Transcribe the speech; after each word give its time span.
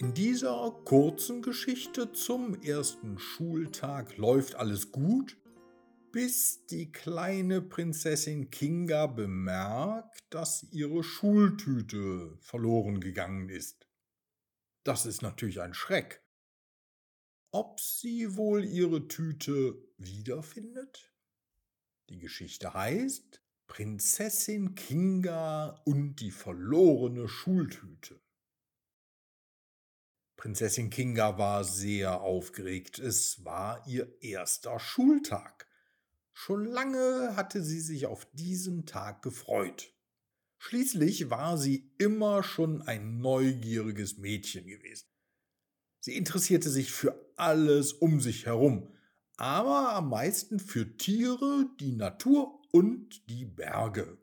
In 0.00 0.14
dieser 0.14 0.70
kurzen 0.86 1.42
Geschichte 1.42 2.10
zum 2.12 2.58
ersten 2.62 3.18
Schultag 3.18 4.16
läuft 4.16 4.54
alles 4.54 4.92
gut, 4.92 5.36
bis 6.10 6.64
die 6.64 6.90
kleine 6.90 7.60
Prinzessin 7.60 8.50
Kinga 8.50 9.08
bemerkt, 9.08 10.24
dass 10.30 10.62
ihre 10.72 11.04
Schultüte 11.04 12.34
verloren 12.40 13.00
gegangen 13.00 13.50
ist. 13.50 13.90
Das 14.84 15.04
ist 15.04 15.20
natürlich 15.20 15.60
ein 15.60 15.74
Schreck. 15.74 16.24
Ob 17.50 17.78
sie 17.78 18.38
wohl 18.38 18.64
ihre 18.64 19.06
Tüte 19.06 19.86
wiederfindet? 19.98 21.12
Die 22.08 22.20
Geschichte 22.20 22.72
heißt 22.72 23.42
Prinzessin 23.66 24.74
Kinga 24.74 25.82
und 25.84 26.16
die 26.22 26.30
verlorene 26.30 27.28
Schultüte. 27.28 28.18
Prinzessin 30.40 30.88
Kinga 30.88 31.36
war 31.36 31.64
sehr 31.64 32.22
aufgeregt. 32.22 32.98
Es 32.98 33.44
war 33.44 33.86
ihr 33.86 34.10
erster 34.22 34.80
Schultag. 34.80 35.68
Schon 36.32 36.64
lange 36.64 37.36
hatte 37.36 37.62
sie 37.62 37.80
sich 37.80 38.06
auf 38.06 38.26
diesen 38.32 38.86
Tag 38.86 39.20
gefreut. 39.20 39.92
Schließlich 40.56 41.28
war 41.28 41.58
sie 41.58 41.92
immer 41.98 42.42
schon 42.42 42.80
ein 42.80 43.18
neugieriges 43.18 44.16
Mädchen 44.16 44.66
gewesen. 44.66 45.08
Sie 46.00 46.16
interessierte 46.16 46.70
sich 46.70 46.90
für 46.90 47.32
alles 47.36 47.92
um 47.92 48.22
sich 48.22 48.46
herum, 48.46 48.96
aber 49.36 49.92
am 49.92 50.08
meisten 50.08 50.58
für 50.58 50.96
Tiere, 50.96 51.66
die 51.80 51.92
Natur 51.92 52.62
und 52.72 53.28
die 53.28 53.44
Berge. 53.44 54.16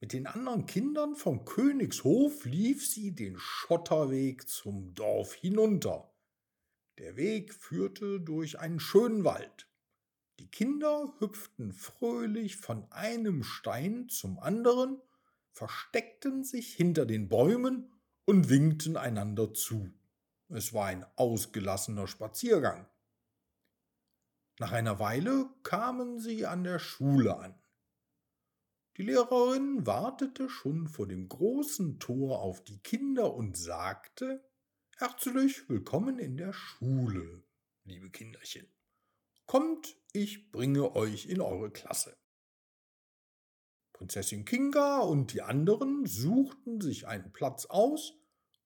Mit 0.00 0.12
den 0.12 0.26
anderen 0.26 0.66
Kindern 0.66 1.16
vom 1.16 1.44
Königshof 1.44 2.44
lief 2.44 2.86
sie 2.86 3.14
den 3.14 3.38
Schotterweg 3.38 4.46
zum 4.48 4.94
Dorf 4.94 5.32
hinunter. 5.32 6.12
Der 6.98 7.16
Weg 7.16 7.54
führte 7.54 8.20
durch 8.20 8.58
einen 8.58 8.78
schönen 8.78 9.24
Wald. 9.24 9.68
Die 10.38 10.50
Kinder 10.50 11.14
hüpften 11.18 11.72
fröhlich 11.72 12.56
von 12.56 12.90
einem 12.92 13.42
Stein 13.42 14.08
zum 14.10 14.38
anderen, 14.38 15.00
versteckten 15.52 16.44
sich 16.44 16.74
hinter 16.74 17.06
den 17.06 17.28
Bäumen 17.28 17.90
und 18.26 18.50
winkten 18.50 18.98
einander 18.98 19.54
zu. 19.54 19.90
Es 20.48 20.74
war 20.74 20.86
ein 20.86 21.06
ausgelassener 21.16 22.06
Spaziergang. 22.06 22.86
Nach 24.58 24.72
einer 24.72 24.98
Weile 24.98 25.48
kamen 25.62 26.18
sie 26.18 26.44
an 26.44 26.64
der 26.64 26.78
Schule 26.78 27.38
an. 27.38 27.54
Die 28.96 29.02
Lehrerin 29.02 29.86
wartete 29.86 30.48
schon 30.48 30.88
vor 30.88 31.06
dem 31.06 31.28
großen 31.28 31.98
Tor 31.98 32.40
auf 32.40 32.64
die 32.64 32.78
Kinder 32.78 33.34
und 33.34 33.54
sagte 33.54 34.42
Herzlich 34.96 35.68
willkommen 35.68 36.18
in 36.18 36.38
der 36.38 36.54
Schule, 36.54 37.44
liebe 37.84 38.08
Kinderchen. 38.08 38.66
Kommt, 39.44 39.98
ich 40.14 40.50
bringe 40.50 40.96
euch 40.96 41.26
in 41.26 41.42
eure 41.42 41.70
Klasse. 41.70 42.16
Prinzessin 43.92 44.46
Kinga 44.46 45.00
und 45.00 45.34
die 45.34 45.42
anderen 45.42 46.06
suchten 46.06 46.80
sich 46.80 47.06
einen 47.06 47.34
Platz 47.34 47.66
aus, 47.66 48.14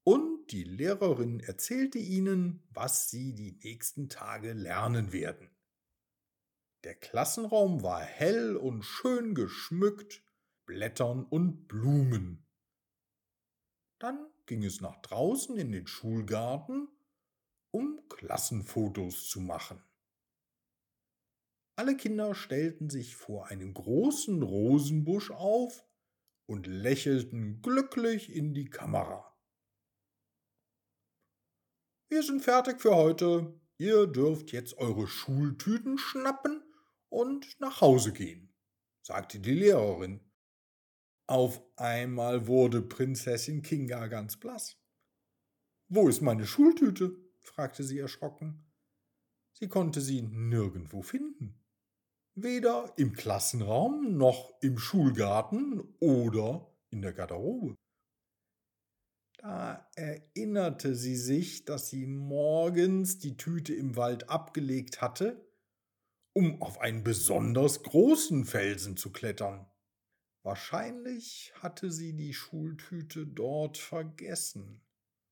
und 0.05 0.53
die 0.53 0.62
Lehrerin 0.62 1.41
erzählte 1.41 1.98
ihnen, 1.98 2.62
was 2.70 3.11
sie 3.11 3.34
die 3.34 3.58
nächsten 3.64 4.08
Tage 4.08 4.53
lernen 4.53 5.12
werden. 5.12 5.51
Der 6.84 6.95
Klassenraum 6.95 7.83
war 7.83 8.00
hell 8.00 8.56
und 8.56 8.84
schön 8.84 9.34
geschmückt, 9.34 10.23
Blättern 10.64 11.25
und 11.25 11.69
Blumen. 11.69 12.47
Dann 13.98 14.31
ging 14.47 14.64
es 14.64 14.81
nach 14.81 14.97
draußen 15.03 15.58
in 15.58 15.73
den 15.73 15.86
Schulgarten, 15.86 16.89
um 17.70 18.08
Klassenfotos 18.08 19.29
zu 19.29 19.40
machen. 19.40 19.83
Alle 21.77 21.98
Kinder 21.98 22.35
stellten 22.35 22.89
sich 22.89 23.14
vor 23.14 23.48
einem 23.48 23.74
großen 23.74 24.42
Rosenbusch 24.42 25.30
auf 25.33 25.85
und 26.46 26.67
lächelten 26.67 27.61
glücklich 27.61 28.35
in 28.35 28.55
die 28.55 28.70
Kamera. 28.70 29.36
Wir 32.08 32.23
sind 32.23 32.40
fertig 32.40 32.80
für 32.80 32.96
heute. 32.96 33.61
Ihr 33.77 34.07
dürft 34.07 34.52
jetzt 34.52 34.79
eure 34.79 35.07
Schultüten 35.07 35.98
schnappen 35.98 36.64
und 37.10 37.60
nach 37.60 37.80
Hause 37.80 38.12
gehen, 38.12 38.54
sagte 39.02 39.40
die 39.40 39.54
Lehrerin. 39.54 40.20
Auf 41.26 41.62
einmal 41.76 42.46
wurde 42.46 42.80
Prinzessin 42.82 43.62
Kinga 43.62 44.06
ganz 44.06 44.36
blass. 44.36 44.76
Wo 45.88 46.08
ist 46.08 46.22
meine 46.22 46.46
Schultüte? 46.46 47.16
fragte 47.40 47.84
sie 47.84 47.98
erschrocken. 47.98 48.64
Sie 49.52 49.68
konnte 49.68 50.00
sie 50.00 50.22
nirgendwo 50.22 51.02
finden. 51.02 51.60
Weder 52.34 52.92
im 52.96 53.12
Klassenraum 53.12 54.16
noch 54.16 54.52
im 54.60 54.78
Schulgarten 54.78 55.80
oder 55.98 56.72
in 56.90 57.02
der 57.02 57.12
Garderobe. 57.12 57.77
Da 59.38 59.88
erinnerte 59.96 60.94
sie 60.94 61.16
sich, 61.16 61.64
dass 61.64 61.88
sie 61.88 62.06
morgens 62.06 63.18
die 63.18 63.36
Tüte 63.36 63.74
im 63.74 63.96
Wald 63.96 64.28
abgelegt 64.28 65.00
hatte 65.00 65.49
um 66.33 66.63
auf 66.63 66.80
einen 66.80 67.02
besonders 67.02 67.83
großen 67.83 68.45
Felsen 68.45 68.96
zu 68.96 69.11
klettern. 69.13 69.67
Wahrscheinlich 70.42 71.52
hatte 71.57 71.91
sie 71.91 72.14
die 72.14 72.33
Schultüte 72.33 73.27
dort 73.27 73.77
vergessen. 73.77 74.80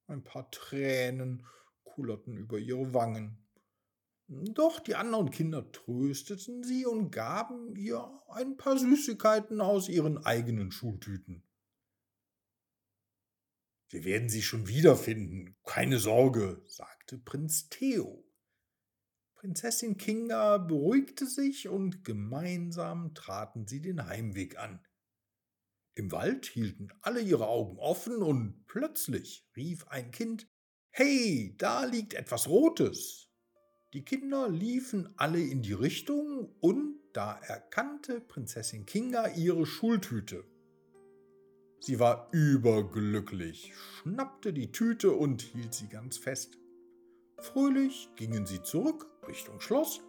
Ein 0.07 0.23
paar 0.23 0.51
Tränen 0.51 1.47
kullerten 1.85 2.37
über 2.37 2.59
ihre 2.59 2.93
Wangen. 2.93 3.39
Doch 4.29 4.81
die 4.81 4.95
anderen 4.95 5.31
Kinder 5.31 5.73
trösteten 5.73 6.63
sie 6.63 6.85
und 6.85 7.11
gaben 7.11 7.75
ihr 7.77 8.07
ein 8.29 8.59
paar 8.59 8.79
Süßigkeiten 8.79 9.63
aus 9.63 9.89
ihren 9.89 10.19
eigenen 10.19 10.71
Schultüten. 10.71 11.43
Wir 13.89 14.05
werden 14.05 14.29
sie 14.29 14.43
schon 14.43 14.69
wiederfinden, 14.69 15.57
keine 15.65 15.99
Sorge, 15.99 16.63
sagte 16.67 17.17
Prinz 17.17 17.71
Theo. 17.71 18.28
Prinzessin 19.39 19.97
Kinga 19.97 20.59
beruhigte 20.59 21.25
sich 21.25 21.69
und 21.69 22.05
gemeinsam 22.05 23.15
traten 23.15 23.69
sie 23.69 23.81
den 23.81 24.05
Heimweg 24.05 24.59
an. 24.59 24.85
Im 25.95 26.11
Wald 26.11 26.47
hielten 26.47 26.89
alle 27.03 27.21
ihre 27.21 27.47
Augen 27.47 27.79
offen 27.79 28.21
und 28.21 28.67
plötzlich 28.67 29.49
rief 29.55 29.87
ein 29.87 30.11
Kind 30.11 30.49
Hey, 30.91 31.55
da 31.57 31.85
liegt 31.85 32.15
etwas 32.15 32.49
Rotes. 32.49 33.29
Die 33.93 34.05
Kinder 34.05 34.49
liefen 34.49 35.15
alle 35.17 35.41
in 35.41 35.63
die 35.63 35.73
Richtung 35.73 36.53
und 36.59 36.99
da 37.13 37.39
erkannte 37.39 38.21
Prinzessin 38.21 38.87
Kinga 38.87 39.29
ihre 39.37 39.67
Schultüte. 39.67 40.45
Sie 41.79 42.01
war 42.01 42.29
überglücklich, 42.33 43.73
schnappte 43.77 44.53
die 44.53 44.73
Tüte 44.73 45.13
und 45.13 45.43
hielt 45.43 45.75
sie 45.75 45.87
ganz 45.87 46.19
fest. 46.19 46.59
Fröhlich 47.41 48.09
gingen 48.17 48.47
sie 48.47 48.63
zurück 48.63 49.07
Richtung 49.27 49.61
Schloss 49.61 50.01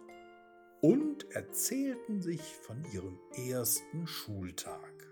und 0.80 1.30
erzählten 1.30 2.20
sich 2.20 2.40
von 2.40 2.84
ihrem 2.92 3.18
ersten 3.48 4.06
Schultag. 4.06 5.09